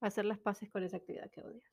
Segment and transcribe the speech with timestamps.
[0.00, 1.70] hacer las paces con esa actividad que odias.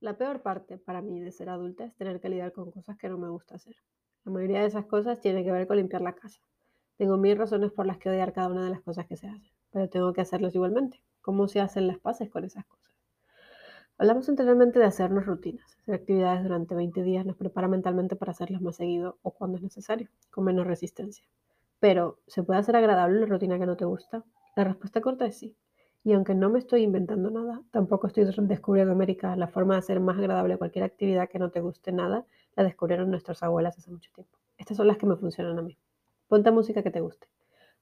[0.00, 3.08] La peor parte para mí de ser adulta es tener que lidiar con cosas que
[3.08, 3.76] no me gusta hacer.
[4.24, 6.40] La mayoría de esas cosas tiene que ver con limpiar la casa.
[6.96, 9.50] Tengo mil razones por las que odiar cada una de las cosas que se hacen,
[9.70, 11.02] pero tengo que hacerlas igualmente.
[11.20, 12.92] ¿Cómo se hacen las paces con esas cosas?
[13.98, 15.76] Hablamos anteriormente de hacernos rutinas.
[15.82, 19.62] Hacer actividades durante 20 días nos prepara mentalmente para hacerlas más seguido o cuando es
[19.62, 21.24] necesario, con menos resistencia.
[21.78, 24.24] Pero, ¿se puede hacer agradable una rutina que no te gusta?
[24.56, 25.56] La respuesta corta es sí.
[26.04, 29.36] Y aunque no me estoy inventando nada, tampoco estoy descubriendo América.
[29.36, 33.10] La forma de hacer más agradable cualquier actividad que no te guste nada la descubrieron
[33.10, 34.36] nuestras abuelas hace mucho tiempo.
[34.58, 35.78] Estas son las que me funcionan a mí.
[36.28, 37.28] Ponte música que te guste.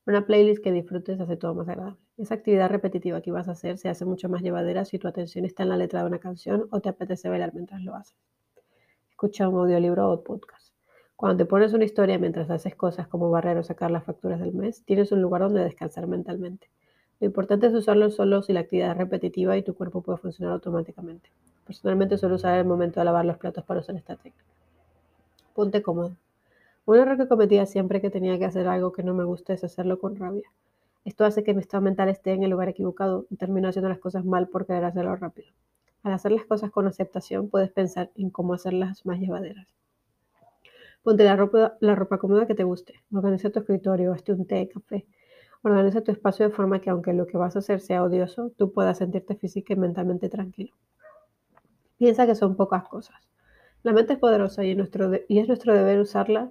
[0.06, 1.98] Una playlist que disfrutes hace todo más agradable.
[2.18, 5.44] Esa actividad repetitiva que vas a hacer se hace mucho más llevadera si tu atención
[5.44, 8.16] está en la letra de una canción o te apetece bailar mientras lo haces.
[9.10, 10.74] Escucha un audiolibro o podcast.
[11.16, 14.54] Cuando te pones una historia mientras haces cosas como barrer o sacar las facturas del
[14.54, 16.70] mes, tienes un lugar donde descansar mentalmente.
[17.20, 20.54] Lo importante es usarlo solo si la actividad es repetitiva y tu cuerpo puede funcionar
[20.54, 21.30] automáticamente.
[21.66, 24.44] Personalmente suelo usar el momento de lavar los platos para usar esta técnica.
[25.54, 26.16] Ponte cómodo.
[26.86, 29.62] Un error que cometía siempre que tenía que hacer algo que no me gusta es
[29.62, 30.50] hacerlo con rabia.
[31.04, 33.98] Esto hace que mi estado mental esté en el lugar equivocado y termino haciendo las
[33.98, 35.52] cosas mal por querer hacerlo rápido.
[36.02, 39.66] Al hacer las cosas con aceptación puedes pensar en cómo hacerlas más llevaderas.
[41.02, 42.94] Ponte la ropa, la ropa cómoda que te guste.
[43.12, 45.06] Organiza tu escritorio, hazte un té, café.
[45.62, 48.72] Organiza tu espacio de forma que aunque lo que vas a hacer sea odioso, tú
[48.72, 50.74] puedas sentirte física y mentalmente tranquilo.
[51.98, 53.16] Piensa que son pocas cosas.
[53.82, 56.50] La mente es poderosa y, y es nuestro deber usarla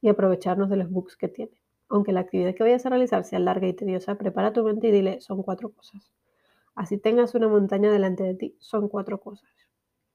[0.00, 1.60] y aprovecharnos de los bugs que tiene.
[1.88, 4.90] Aunque la actividad que vayas a realizar sea larga y tediosa, prepara tu mente y
[4.90, 6.10] dile, son cuatro cosas.
[6.74, 9.50] Así tengas una montaña delante de ti, son cuatro cosas.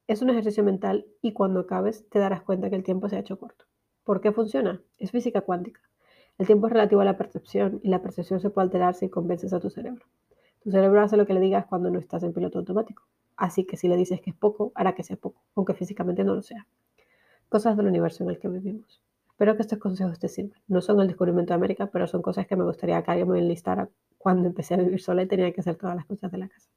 [0.08, 3.20] Es un ejercicio mental y cuando acabes te darás cuenta que el tiempo se ha
[3.20, 3.66] hecho corto.
[4.04, 4.82] ¿Por qué funciona?
[4.98, 5.82] Es física cuántica.
[6.40, 9.54] El tiempo es relativo a la percepción y la percepción se puede alterar si convences
[9.54, 10.06] a tu cerebro.
[10.64, 13.04] Tu cerebro hace lo que le digas cuando no estás en piloto automático.
[13.38, 16.34] Así que si le dices que es poco, hará que sea poco, aunque físicamente no
[16.34, 16.66] lo sea.
[17.50, 19.02] Cosas del universo en el que vivimos.
[19.30, 20.60] Espero que estos consejos te sirvan.
[20.68, 23.40] No son el descubrimiento de América, pero son cosas que me gustaría que alguien me
[23.40, 26.48] enlistara cuando empecé a vivir sola y tenía que hacer todas las cosas de la
[26.48, 26.70] casa.